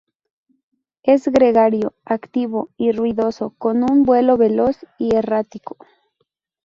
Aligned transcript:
Es 1.03 1.27
gregario, 1.27 1.93
activo 2.05 2.69
y 2.75 2.91
ruidoso 2.91 3.51
con 3.51 3.83
un 3.83 4.01
vuelo 4.01 4.35
veloz 4.35 4.83
y 4.97 5.13
errático. 5.15 5.77